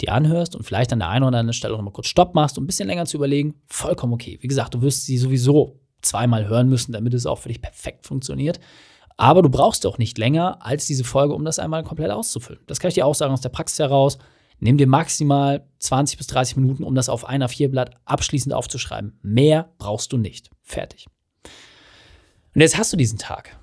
dir 0.00 0.12
anhörst 0.12 0.54
und 0.54 0.62
vielleicht 0.62 0.92
an 0.92 1.00
der 1.00 1.08
einen 1.08 1.24
oder 1.24 1.38
anderen 1.38 1.54
Stelle 1.54 1.74
auch 1.74 1.82
mal 1.82 1.90
kurz 1.90 2.06
Stopp 2.06 2.36
machst, 2.36 2.56
um 2.56 2.62
ein 2.62 2.66
bisschen 2.68 2.86
länger 2.86 3.04
zu 3.04 3.16
überlegen, 3.16 3.56
vollkommen 3.66 4.12
okay. 4.12 4.38
Wie 4.40 4.46
gesagt, 4.46 4.74
du 4.74 4.80
wirst 4.80 5.06
sie 5.06 5.18
sowieso 5.18 5.80
zweimal 6.02 6.46
hören 6.46 6.68
müssen, 6.68 6.92
damit 6.92 7.14
es 7.14 7.26
auch 7.26 7.40
für 7.40 7.48
dich 7.48 7.60
perfekt 7.60 8.06
funktioniert. 8.06 8.60
Aber 9.16 9.42
du 9.42 9.48
brauchst 9.48 9.84
auch 9.86 9.98
nicht 9.98 10.18
länger 10.18 10.64
als 10.64 10.86
diese 10.86 11.02
Folge, 11.02 11.34
um 11.34 11.44
das 11.44 11.58
einmal 11.58 11.82
komplett 11.82 12.12
auszufüllen. 12.12 12.62
Das 12.68 12.78
kann 12.78 12.90
ich 12.90 12.94
dir 12.94 13.04
auch 13.04 13.16
sagen 13.16 13.32
aus 13.32 13.40
der 13.40 13.48
Praxis 13.48 13.80
heraus. 13.80 14.18
Nimm 14.60 14.78
dir 14.78 14.86
maximal 14.86 15.66
20 15.80 16.16
bis 16.16 16.28
30 16.28 16.56
Minuten, 16.58 16.84
um 16.84 16.94
das 16.94 17.08
auf 17.08 17.24
ein 17.24 17.42
A4-Blatt 17.42 17.96
abschließend 18.04 18.54
aufzuschreiben. 18.54 19.18
Mehr 19.22 19.72
brauchst 19.78 20.12
du 20.12 20.16
nicht. 20.16 20.50
Fertig. 20.62 21.06
Und 22.54 22.60
jetzt 22.60 22.78
hast 22.78 22.92
du 22.92 22.96
diesen 22.96 23.18
Tag. 23.18 23.59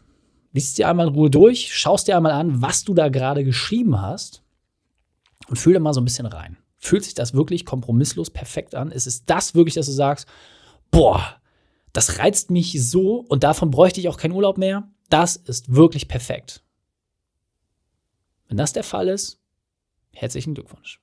Liest 0.58 0.80
dir 0.80 0.90
einmal 0.90 1.08
in 1.08 1.14
Ruhe 1.14 1.30
durch, 1.30 1.72
schaust 1.72 2.08
dir 2.08 2.18
einmal 2.18 2.32
an, 2.32 2.64
was 2.64 2.84
du 2.84 2.96
da 2.96 3.10
gerade 3.10 3.44
geschrieben 3.44 4.02
hast 4.02 4.42
und 5.48 5.58
fühl 5.58 5.76
da 5.76 5.80
mal 5.80 5.94
so 5.94 6.02
ein 6.02 6.06
bisschen 6.06 6.26
rein. 6.26 6.58
Fühlt 6.80 7.04
sich 7.04 7.14
das 7.14 7.36
wirklich 7.36 7.64
kompromisslos 7.64 8.32
perfekt 8.32 8.74
an? 8.74 8.90
Ist 8.90 9.06
es 9.06 9.24
das 9.24 9.54
wirklich, 9.54 9.76
dass 9.76 9.86
du 9.86 9.92
sagst, 9.92 10.28
boah, 10.90 11.40
das 11.94 12.18
reizt 12.18 12.50
mich 12.50 12.74
so 12.90 13.20
und 13.20 13.44
davon 13.44 13.70
bräuchte 13.70 14.00
ich 14.00 14.10
auch 14.10 14.18
keinen 14.18 14.32
Urlaub 14.32 14.58
mehr. 14.58 14.90
Das 15.10 15.36
ist 15.36 15.76
wirklich 15.76 16.08
perfekt. 16.08 16.64
Wenn 18.48 18.58
das 18.58 18.74
der 18.74 18.84
Fall 18.84 19.10
ist, 19.10 19.40
herzlichen 20.12 20.56
Glückwunsch. 20.56 21.00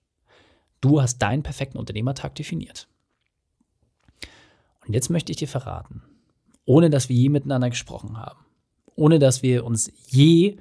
Du 0.81 1.01
hast 1.01 1.19
deinen 1.19 1.45
perfekten 1.45 1.79
Unternehmertag 1.79 2.35
definiert. 2.35 2.89
Und 4.85 4.95
jetzt 4.95 5.11
möchte 5.11 5.31
ich 5.31 5.39
dir 5.39 5.47
verraten, 5.47 6.03
ohne 6.65 6.91
dass 6.91 7.09
wir 7.09 7.15
je 7.15 7.29
miteinander 7.29 7.71
gesprochen 7.71 8.19
haben, 8.19 8.44
ohne 8.97 9.19
dass 9.19 9.43
wir 9.43 9.65
uns 9.65 9.91
je 10.07 10.57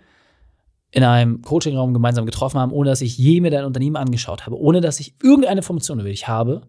in 0.92 1.04
einem 1.04 1.42
Coachingraum 1.42 1.94
gemeinsam 1.94 2.26
getroffen 2.26 2.60
haben, 2.60 2.72
ohne 2.72 2.92
dass 2.92 3.02
ich 3.02 3.18
je 3.18 3.42
mir 3.42 3.50
dein 3.50 3.66
Unternehmen 3.66 3.96
angeschaut 3.96 4.46
habe, 4.46 4.60
ohne 4.60 4.80
dass 4.80 5.00
ich 5.00 5.16
irgendeine 5.24 5.60
Information 5.60 6.00
über 6.00 6.10
dich 6.10 6.28
habe, 6.28 6.62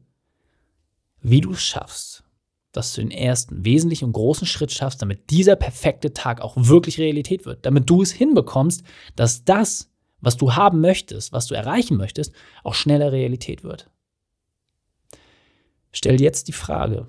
wie 1.21 1.43
du 1.43 1.53
es 1.53 1.63
schaffst, 1.63 2.25
dass 2.73 2.95
du 2.95 3.03
den 3.03 3.11
ersten 3.11 3.65
wesentlichen 3.65 4.07
und 4.07 4.13
großen 4.13 4.47
Schritt 4.47 4.73
schaffst, 4.73 5.03
damit 5.03 5.31
dieser 5.31 5.57
perfekte 5.57 6.13
Tag 6.13 6.41
auch 6.41 6.55
wirklich 6.57 6.99
Realität 6.99 7.45
wird. 7.45 7.67
Damit 7.67 7.89
du 7.89 8.03
es 8.03 8.13
hinbekommst, 8.13 8.83
dass 9.15 9.45
das, 9.45 9.91
was 10.21 10.37
du 10.37 10.55
haben 10.55 10.81
möchtest, 10.81 11.33
was 11.33 11.47
du 11.47 11.55
erreichen 11.55 11.97
möchtest, 11.97 12.33
auch 12.63 12.75
schneller 12.75 13.13
Realität 13.13 13.63
wird. 13.63 13.91
Stell 15.93 16.21
jetzt 16.21 16.49
die 16.49 16.53
Frage, 16.53 17.07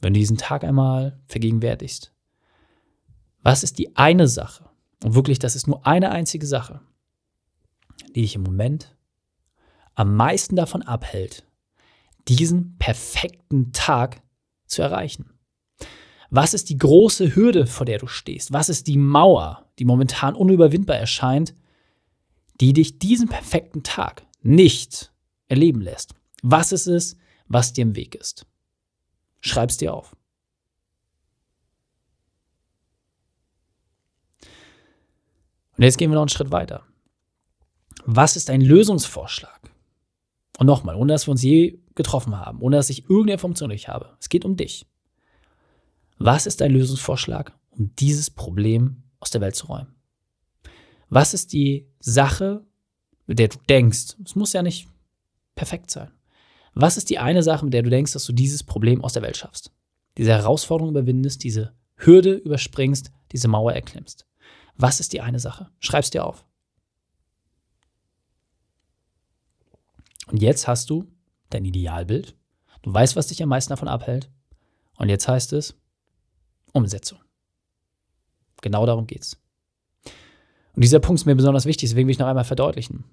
wenn 0.00 0.14
du 0.14 0.20
diesen 0.20 0.36
Tag 0.36 0.64
einmal 0.64 1.18
vergegenwärtigst, 1.26 2.13
was 3.44 3.62
ist 3.62 3.78
die 3.78 3.94
eine 3.94 4.26
Sache, 4.26 4.68
und 5.04 5.14
wirklich, 5.14 5.38
das 5.38 5.54
ist 5.54 5.68
nur 5.68 5.86
eine 5.86 6.10
einzige 6.10 6.46
Sache, 6.46 6.80
die 8.16 8.22
dich 8.22 8.34
im 8.34 8.42
Moment 8.42 8.96
am 9.94 10.16
meisten 10.16 10.56
davon 10.56 10.82
abhält, 10.82 11.46
diesen 12.26 12.76
perfekten 12.78 13.72
Tag 13.72 14.22
zu 14.66 14.80
erreichen? 14.82 15.30
Was 16.30 16.54
ist 16.54 16.70
die 16.70 16.78
große 16.78 17.36
Hürde, 17.36 17.66
vor 17.66 17.86
der 17.86 17.98
du 17.98 18.06
stehst? 18.06 18.52
Was 18.52 18.68
ist 18.68 18.86
die 18.86 18.96
Mauer, 18.96 19.70
die 19.78 19.84
momentan 19.84 20.34
unüberwindbar 20.34 20.96
erscheint, 20.96 21.54
die 22.60 22.72
dich 22.72 22.98
diesen 22.98 23.28
perfekten 23.28 23.82
Tag 23.82 24.26
nicht 24.42 25.12
erleben 25.48 25.82
lässt? 25.82 26.14
Was 26.42 26.72
ist 26.72 26.86
es, 26.86 27.18
was 27.46 27.74
dir 27.74 27.82
im 27.82 27.94
Weg 27.94 28.14
ist? 28.14 28.46
Schreib's 29.40 29.76
dir 29.76 29.92
auf. 29.92 30.16
Und 35.76 35.84
jetzt 35.84 35.98
gehen 35.98 36.10
wir 36.10 36.14
noch 36.14 36.22
einen 36.22 36.28
Schritt 36.28 36.50
weiter. 36.50 36.84
Was 38.04 38.36
ist 38.36 38.50
ein 38.50 38.60
Lösungsvorschlag? 38.60 39.60
Und 40.58 40.66
nochmal, 40.66 40.96
ohne 40.96 41.12
dass 41.12 41.26
wir 41.26 41.32
uns 41.32 41.42
je 41.42 41.80
getroffen 41.94 42.38
haben, 42.38 42.60
ohne 42.60 42.76
dass 42.76 42.90
ich 42.90 43.04
irgendeine 43.04 43.32
Information 43.32 43.70
durch 43.70 43.88
habe. 43.88 44.16
Es 44.20 44.28
geht 44.28 44.44
um 44.44 44.56
dich. 44.56 44.86
Was 46.18 46.46
ist 46.46 46.60
dein 46.60 46.72
Lösungsvorschlag, 46.72 47.52
um 47.70 47.94
dieses 47.96 48.30
Problem 48.30 49.02
aus 49.20 49.30
der 49.30 49.40
Welt 49.40 49.56
zu 49.56 49.66
räumen? 49.66 49.94
Was 51.08 51.34
ist 51.34 51.52
die 51.52 51.88
Sache, 51.98 52.64
mit 53.26 53.38
der 53.38 53.48
du 53.48 53.58
denkst, 53.68 54.16
es 54.24 54.36
muss 54.36 54.52
ja 54.52 54.62
nicht 54.62 54.88
perfekt 55.54 55.90
sein. 55.90 56.10
Was 56.74 56.96
ist 56.96 57.10
die 57.10 57.18
eine 57.18 57.42
Sache, 57.42 57.64
mit 57.64 57.74
der 57.74 57.82
du 57.82 57.90
denkst, 57.90 58.12
dass 58.12 58.24
du 58.24 58.32
dieses 58.32 58.62
Problem 58.62 59.02
aus 59.04 59.12
der 59.12 59.22
Welt 59.22 59.36
schaffst? 59.36 59.72
Diese 60.18 60.32
Herausforderung 60.32 60.90
überwindest, 60.90 61.44
diese 61.44 61.72
Hürde 61.96 62.34
überspringst, 62.34 63.12
diese 63.32 63.48
Mauer 63.48 63.72
erklimmst. 63.72 64.26
Was 64.76 65.00
ist 65.00 65.12
die 65.12 65.20
eine 65.20 65.38
Sache? 65.38 65.70
Schreib's 65.78 66.10
dir 66.10 66.24
auf. 66.24 66.44
Und 70.26 70.42
jetzt 70.42 70.66
hast 70.66 70.90
du 70.90 71.06
dein 71.50 71.64
Idealbild. 71.64 72.36
Du 72.82 72.92
weißt, 72.92 73.16
was 73.16 73.28
dich 73.28 73.42
am 73.42 73.48
meisten 73.48 73.70
davon 73.70 73.88
abhält. 73.88 74.30
Und 74.96 75.08
jetzt 75.08 75.28
heißt 75.28 75.52
es 75.52 75.76
Umsetzung. 76.72 77.18
Genau 78.62 78.86
darum 78.86 79.06
geht's. 79.06 79.40
Und 80.74 80.82
dieser 80.82 80.98
Punkt 80.98 81.20
ist 81.20 81.26
mir 81.26 81.36
besonders 81.36 81.66
wichtig, 81.66 81.90
deswegen 81.90 82.08
will 82.08 82.12
ich 82.12 82.18
noch 82.18 82.26
einmal 82.26 82.44
verdeutlichen. 82.44 83.04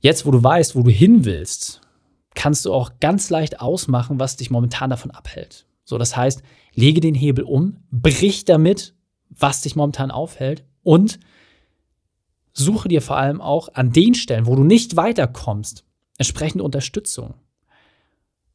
Jetzt, 0.00 0.26
wo 0.26 0.30
du 0.30 0.42
weißt, 0.42 0.76
wo 0.76 0.82
du 0.82 0.90
hin 0.90 1.24
willst, 1.24 1.80
kannst 2.34 2.66
du 2.66 2.74
auch 2.74 2.92
ganz 3.00 3.30
leicht 3.30 3.60
ausmachen, 3.60 4.20
was 4.20 4.36
dich 4.36 4.50
momentan 4.50 4.90
davon 4.90 5.10
abhält. 5.10 5.66
So, 5.84 5.96
das 5.96 6.16
heißt, 6.16 6.42
lege 6.74 7.00
den 7.00 7.14
Hebel 7.14 7.44
um, 7.44 7.78
brich 7.90 8.44
damit, 8.44 8.93
was 9.38 9.62
dich 9.62 9.76
momentan 9.76 10.10
aufhält 10.10 10.64
und 10.82 11.18
suche 12.52 12.88
dir 12.88 13.02
vor 13.02 13.16
allem 13.16 13.40
auch 13.40 13.68
an 13.74 13.92
den 13.92 14.14
Stellen, 14.14 14.46
wo 14.46 14.54
du 14.54 14.64
nicht 14.64 14.96
weiterkommst, 14.96 15.84
entsprechende 16.18 16.64
Unterstützung. 16.64 17.34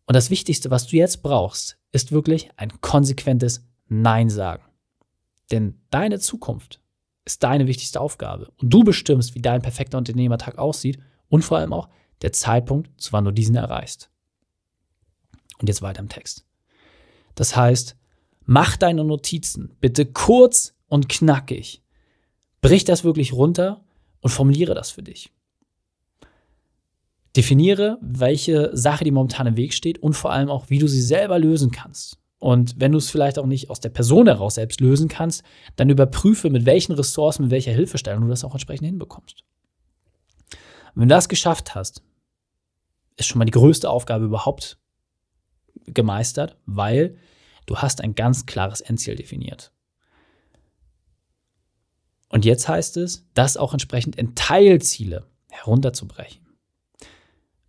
Und 0.06 0.16
das 0.16 0.30
Wichtigste, 0.30 0.72
was 0.72 0.88
du 0.88 0.96
jetzt 0.96 1.22
brauchst, 1.22 1.78
ist 1.92 2.12
wirklich 2.12 2.50
ein 2.56 2.82
konsequentes 2.82 3.64
Nein 3.88 4.30
sagen. 4.30 4.64
Denn 5.52 5.82
deine 5.90 6.20
Zukunft 6.20 6.80
ist 7.26 7.44
deine 7.44 7.68
wichtigste 7.68 8.02
Aufgabe. 8.02 8.52
Und 8.58 8.74
du 8.74 8.84
bestimmst, 8.84 9.36
wie 9.36 9.42
dein 9.42 9.62
perfekter 9.62 9.98
Unternehmertag 9.98 10.58
aussieht 10.58 11.00
und 11.28 11.44
vor 11.44 11.58
allem 11.58 11.74
auch 11.74 11.90
der 12.22 12.34
Zeitpunkt, 12.34 12.90
zu 13.00 13.14
wann 13.14 13.26
du 13.26 13.32
diesen 13.32 13.56
erreichst. 13.56 14.10
Und 15.60 15.68
jetzt 15.68 15.82
weiter 15.82 16.00
im 16.00 16.10
Text. 16.10 16.46
Das 17.36 17.56
heißt, 17.56 17.96
mach 18.50 18.78
deine 18.78 19.04
Notizen 19.04 19.76
bitte 19.80 20.08
kurz 20.08 20.74
und 20.88 21.08
knackig. 21.08 21.84
Brich 22.62 22.84
das 22.84 23.04
wirklich 23.04 23.32
runter 23.32 23.86
und 24.22 24.32
formuliere 24.32 24.74
das 24.74 24.90
für 24.90 25.04
dich. 25.04 25.32
Definiere, 27.36 28.00
welche 28.02 28.76
Sache 28.76 29.04
dir 29.04 29.14
momentan 29.14 29.46
im 29.46 29.56
Weg 29.56 29.76
steht 29.76 30.00
und 30.00 30.16
vor 30.16 30.32
allem 30.32 30.50
auch, 30.50 30.72
wie 30.72 30.80
du 30.80 30.88
sie 30.88 31.02
selber 31.02 31.38
lösen 31.38 31.70
kannst. 31.70 32.18
Und 32.40 32.74
wenn 32.80 32.92
du 32.92 32.98
es 32.98 33.12
vielleicht 33.12 33.38
auch 33.38 33.46
nicht 33.46 33.70
aus 33.70 33.82
der 33.82 33.90
Person 33.90 34.26
heraus 34.26 34.56
selbst 34.56 34.82
lösen 34.82 35.10
kannst, 35.10 35.44
dann 35.76 35.92
überprüfe, 35.92 36.50
mit 36.50 36.66
welchen 36.66 36.94
Ressourcen, 36.94 37.44
mit 37.44 37.52
welcher 37.52 37.72
Hilfestellung 37.72 38.24
du 38.24 38.30
das 38.30 38.44
auch 38.44 38.54
entsprechend 38.54 38.88
hinbekommst. 38.88 39.44
wenn 40.96 41.08
du 41.08 41.14
das 41.14 41.30
geschafft 41.30 41.76
hast, 41.76 42.02
ist 43.16 43.28
schon 43.28 43.38
mal 43.38 43.46
die 43.46 43.52
größte 43.52 43.88
Aufgabe 43.88 44.26
überhaupt 44.26 44.80
gemeistert, 45.86 46.58
weil 46.66 47.16
du 47.70 47.78
hast 47.78 48.02
ein 48.02 48.16
ganz 48.16 48.48
klares 48.48 48.82
Endziel 48.82 49.16
definiert. 49.16 49.72
Und 52.30 52.46
jetzt 52.46 52.68
heißt 52.68 52.98
es, 52.98 53.28
das 53.36 53.58
auch 53.58 53.74
entsprechend 53.74 54.16
in 54.16 54.34
Teilziele 54.34 55.28
herunterzubrechen. 55.50 56.48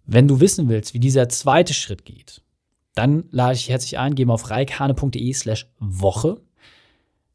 Wenn 0.07 0.27
du 0.27 0.41
wissen 0.41 0.69
willst, 0.69 0.95
wie 0.95 1.01
dieser 1.01 1.29
zweite 1.29 1.75
Schritt 1.75 2.05
geht, 2.05 2.43
dann 2.95 3.25
lade 3.31 3.55
ich 3.55 3.69
herzlich 3.69 3.99
ein, 3.99 4.15
geh 4.15 4.25
mal 4.25 4.35
auf 4.35 4.51
reikhane.de 4.51 5.33
slash 5.35 5.71
Woche. 5.79 6.41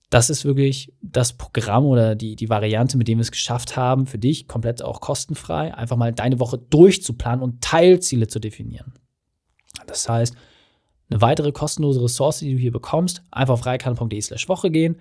Das 0.10 0.30
ist 0.30 0.44
wirklich 0.44 0.94
das 1.02 1.34
Programm 1.34 1.86
oder 1.86 2.16
die, 2.16 2.36
die 2.36 2.50
Variante, 2.50 2.98
mit 2.98 3.08
dem 3.08 3.20
wir 3.20 3.24
es 3.24 3.32
geschafft 3.32 3.78
haben, 3.78 4.08
für 4.08 4.20
dich 4.20 4.48
komplett 4.48 4.82
auch 4.82 5.02
kostenfrei, 5.02 5.74
einfach 5.74 5.98
mal 5.98 6.14
deine 6.14 6.40
Woche 6.40 6.58
durchzuplanen 6.58 7.44
und 7.44 7.62
Teilziele 7.62 8.28
zu 8.28 8.40
definieren. 8.40 8.94
Das 9.88 10.08
heißt, 10.10 10.36
eine 11.10 11.22
weitere 11.22 11.52
kostenlose 11.52 12.02
Ressource, 12.02 12.40
die 12.40 12.54
du 12.54 12.60
hier 12.60 12.72
bekommst, 12.72 13.22
einfach 13.32 13.54
auf 13.54 13.66
reikhane.de 13.66 14.22
slash 14.22 14.50
Woche 14.50 14.72
gehen, 14.72 15.00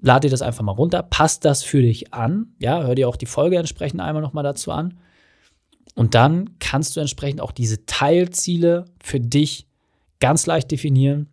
lad 0.00 0.24
dir 0.24 0.30
das 0.30 0.42
einfach 0.42 0.62
mal 0.62 0.72
runter, 0.72 1.02
passt 1.02 1.44
das 1.44 1.62
für 1.62 1.82
dich 1.82 2.14
an, 2.14 2.54
ja, 2.58 2.82
hör 2.82 2.94
dir 2.94 3.08
auch 3.08 3.16
die 3.16 3.26
Folge 3.26 3.58
entsprechend 3.58 4.00
einmal 4.00 4.22
nochmal 4.22 4.44
dazu 4.44 4.70
an. 4.70 4.98
Und 5.94 6.14
dann 6.14 6.58
kannst 6.60 6.94
du 6.94 7.00
entsprechend 7.00 7.40
auch 7.40 7.50
diese 7.50 7.84
Teilziele 7.86 8.84
für 9.02 9.18
dich 9.18 9.66
ganz 10.20 10.46
leicht 10.46 10.70
definieren. 10.70 11.28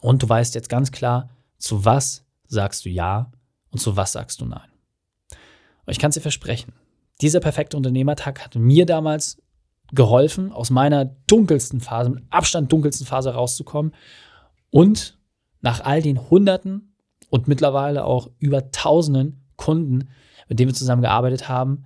Und 0.00 0.22
du 0.22 0.28
weißt 0.28 0.54
jetzt 0.56 0.68
ganz 0.68 0.90
klar, 0.90 1.30
zu 1.58 1.84
was 1.84 2.24
sagst 2.48 2.84
du 2.84 2.88
Ja 2.88 3.30
und 3.70 3.78
zu 3.78 3.96
was 3.96 4.12
sagst 4.12 4.40
du 4.40 4.44
Nein. 4.44 4.68
Und 5.30 5.92
ich 5.92 5.98
kann 6.00 6.08
es 6.08 6.14
dir 6.14 6.20
versprechen, 6.20 6.72
dieser 7.20 7.40
perfekte 7.40 7.76
Unternehmertag 7.76 8.44
hat 8.44 8.56
mir 8.56 8.86
damals 8.86 9.38
geholfen, 9.92 10.52
aus 10.52 10.70
meiner 10.70 11.04
dunkelsten 11.04 11.80
Phase, 11.80 12.10
mit 12.10 12.24
Abstand 12.30 12.72
dunkelsten 12.72 13.06
Phase 13.06 13.34
rauszukommen 13.34 13.92
und 14.70 15.18
nach 15.60 15.84
all 15.84 16.02
den 16.02 16.30
Hunderten 16.30 16.94
und 17.30 17.48
mittlerweile 17.48 18.04
auch 18.04 18.30
über 18.38 18.70
tausenden 18.70 19.44
Kunden, 19.56 20.08
mit 20.48 20.58
denen 20.58 20.70
wir 20.70 20.74
zusammengearbeitet 20.74 21.48
haben, 21.48 21.84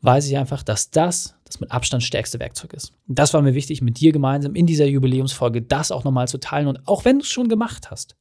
weiß 0.00 0.28
ich 0.28 0.36
einfach, 0.36 0.62
dass 0.62 0.90
das 0.90 1.34
das 1.44 1.60
mit 1.60 1.70
Abstand 1.70 2.02
stärkste 2.02 2.40
Werkzeug 2.40 2.72
ist. 2.72 2.92
Und 3.08 3.18
das 3.18 3.32
war 3.32 3.42
mir 3.42 3.54
wichtig, 3.54 3.80
mit 3.80 4.00
dir 4.00 4.12
gemeinsam 4.12 4.54
in 4.54 4.66
dieser 4.66 4.86
Jubiläumsfolge 4.86 5.62
das 5.62 5.92
auch 5.92 6.04
nochmal 6.04 6.28
zu 6.28 6.38
teilen. 6.38 6.68
Und 6.68 6.86
auch 6.86 7.04
wenn 7.04 7.18
du 7.18 7.22
es 7.22 7.28
schon 7.28 7.48
gemacht 7.48 7.90
hast, 7.90 8.16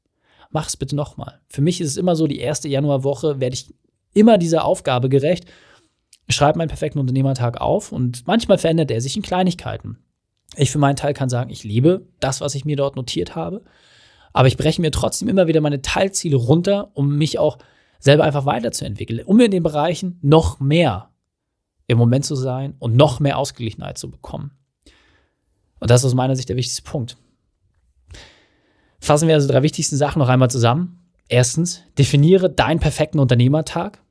mach 0.50 0.68
es 0.68 0.78
bitte 0.78 0.96
nochmal. 0.96 1.40
Für 1.48 1.62
mich 1.62 1.82
ist 1.82 1.90
es 1.90 1.98
immer 1.98 2.16
so, 2.16 2.28
die 2.28 2.40
erste 2.40 2.68
Januarwoche 2.68 3.40
werde 3.40 3.56
ich 3.56 3.74
immer 4.14 4.38
dieser 4.38 4.66
Aufgabe 4.66 5.10
gerecht. 5.10 5.46
Ich 6.28 6.36
schreibe 6.36 6.58
meinen 6.58 6.70
perfekten 6.70 7.00
Unternehmertag 7.00 7.60
auf 7.60 7.92
und 7.92 8.26
manchmal 8.28 8.58
verändert 8.58 8.92
er 8.92 9.02
sich 9.02 9.16
in 9.16 9.24
Kleinigkeiten. 9.24 9.98
Ich 10.56 10.72
für 10.72 10.80
meinen 10.80 10.96
Teil 10.96 11.14
kann 11.14 11.30
sagen, 11.30 11.50
ich 11.50 11.64
liebe 11.64 12.08
das, 12.20 12.42
was 12.42 12.56
ich 12.56 12.66
mir 12.66 12.76
dort 12.76 12.96
notiert 12.96 13.36
habe. 13.36 13.64
Aber 14.32 14.48
ich 14.48 14.58
breche 14.58 14.82
mir 14.82 14.92
trotzdem 14.92 15.28
immer 15.28 15.48
wieder 15.48 15.62
meine 15.62 15.82
Teilziele 15.82 16.38
runter, 16.38 16.92
um 16.94 17.18
mich 17.18 17.40
auch 17.40 17.58
selber 18.00 18.24
einfach 18.24 18.46
weiterzuentwickeln, 18.46 19.26
um 19.26 19.40
in 19.40 19.52
den 19.52 19.64
Bereichen 19.64 20.18
noch 20.22 20.60
mehr 20.60 21.12
im 21.88 21.98
Moment 21.98 22.26
zu 22.26 22.36
sein 22.36 22.76
und 22.80 22.96
noch 22.96 23.20
mehr 23.20 23.38
Ausgeglichenheit 23.38 23.98
zu 23.98 24.10
bekommen. 24.10 24.52
Und 25.80 25.90
das 25.90 26.02
ist 26.02 26.06
aus 26.06 26.14
meiner 26.16 26.36
Sicht 26.36 26.50
der 26.50 26.56
wichtigste 26.56 26.84
Punkt. 26.84 27.18
Fassen 29.00 29.28
wir 29.28 29.36
also 29.36 29.48
drei 29.48 29.64
wichtigsten 29.64 29.98
Sachen 29.98 30.20
noch 30.20 30.30
einmal 30.30 30.50
zusammen. 30.50 31.10
Erstens, 31.28 31.84
definiere 31.98 32.50
deinen 32.50 32.80
perfekten 32.80 33.20
Unternehmertag. 33.20 34.02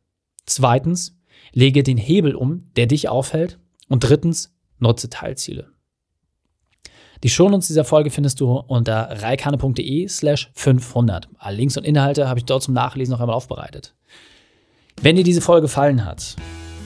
Zweitens, 0.45 1.19
lege 1.53 1.83
den 1.83 1.97
Hebel 1.97 2.35
um, 2.35 2.71
der 2.77 2.87
dich 2.87 3.09
aufhält. 3.09 3.59
Und 3.89 4.05
drittens, 4.05 4.55
nutze 4.79 5.11
Teilziele. 5.11 5.69
Die 7.23 7.29
Shownotes 7.29 7.69
dieser 7.69 7.85
Folge 7.85 8.11
findest 8.11 8.41
du 8.41 8.57
unter 8.57 9.23
reikane.de 9.23 10.09
slash 10.09 10.51
500. 10.55 11.29
Alle 11.39 11.57
Links 11.57 11.77
und 11.77 11.85
Inhalte 11.85 12.29
habe 12.29 12.41
ich 12.41 12.47
dort 12.47 12.65
zum 12.65 12.75
Nachlesen 12.75 13.13
noch 13.13 13.21
einmal 13.21 13.37
aufbereitet. 13.37 13.95
Wenn 15.01 15.17
dir 15.17 15.25
diese 15.25 15.41
Folge 15.41 15.63
gefallen 15.63 16.05
hat, 16.05 16.37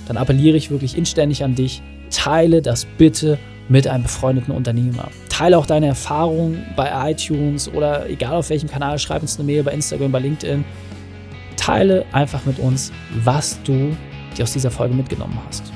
dann 0.06 0.18
appelliere 0.18 0.56
ich 0.56 0.70
wirklich 0.70 0.96
inständig 0.96 1.42
an 1.42 1.54
dich, 1.54 1.82
teile 2.10 2.60
das 2.60 2.86
bitte 2.98 3.38
mit 3.68 3.88
einem 3.88 4.04
befreundeten 4.04 4.54
Unternehmer. 4.54 5.10
Teile 5.28 5.58
auch 5.58 5.66
deine 5.66 5.86
Erfahrungen 5.86 6.64
bei 6.76 7.10
iTunes 7.10 7.68
oder 7.72 8.08
egal 8.08 8.34
auf 8.34 8.50
welchem 8.50 8.68
Kanal, 8.68 8.98
schreib 8.98 9.22
uns 9.22 9.38
eine 9.38 9.46
Mail 9.46 9.62
bei 9.62 9.72
Instagram, 9.72 10.12
bei 10.12 10.20
LinkedIn. 10.20 10.64
Teile 11.56 12.04
einfach 12.12 12.44
mit 12.44 12.58
uns, 12.58 12.92
was 13.24 13.60
du 13.64 13.96
dir 14.36 14.44
aus 14.44 14.52
dieser 14.52 14.70
Folge 14.70 14.94
mitgenommen 14.94 15.38
hast. 15.46 15.72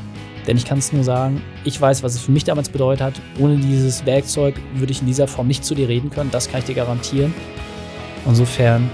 Denn 0.47 0.57
ich 0.57 0.64
kann 0.64 0.79
es 0.79 0.93
nur 0.93 1.05
sagen, 1.05 1.43
ich 1.64 1.81
weiß, 1.81 2.02
was 2.02 2.14
es 2.14 2.23
für 2.23 2.33
mich 2.33 2.45
damals 2.45 2.69
bedeutet 2.69 3.02
hat. 3.02 3.21
Ohne 3.38 3.57
dieses 3.57 4.07
Werkzeug 4.07 4.55
würde 4.75 4.93
ich 4.93 5.00
in 5.00 5.07
dieser 5.07 5.29
Form 5.29 5.47
nicht 5.47 5.64
zu 5.64 5.75
dir 5.75 5.88
reden 5.88 6.11
können. 6.11 6.31
Das 6.31 6.50
kann 6.50 6.61
ich 6.61 6.67
dir 6.67 6.75
garantieren. 6.75 7.35
Insofern, 8.26 8.90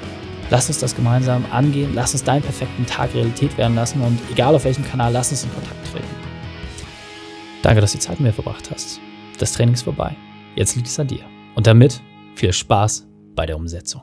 lass 0.50 0.68
uns 0.68 0.78
das 0.78 0.94
gemeinsam 0.94 1.44
angehen. 1.52 1.92
Lass 1.94 2.12
uns 2.12 2.24
deinen 2.24 2.42
perfekten 2.42 2.84
Tag 2.86 3.14
Realität 3.14 3.56
werden 3.56 3.76
lassen. 3.76 4.00
Und 4.00 4.18
egal 4.30 4.54
auf 4.54 4.64
welchem 4.64 4.84
Kanal, 4.84 5.12
lass 5.12 5.30
uns 5.30 5.44
in 5.44 5.52
Kontakt 5.54 5.92
treten. 5.92 6.04
Danke, 7.62 7.80
dass 7.80 7.92
du 7.92 7.98
die 7.98 8.04
Zeit 8.04 8.20
mit 8.20 8.28
mir 8.28 8.32
verbracht 8.32 8.70
hast. 8.70 9.00
Das 9.38 9.52
Training 9.52 9.74
ist 9.74 9.82
vorbei. 9.82 10.16
Jetzt 10.56 10.76
liegt 10.76 10.88
es 10.88 10.98
an 10.98 11.06
dir. 11.06 11.24
Und 11.54 11.66
damit 11.66 12.00
viel 12.34 12.52
Spaß 12.52 13.06
bei 13.34 13.46
der 13.46 13.56
Umsetzung. 13.56 14.02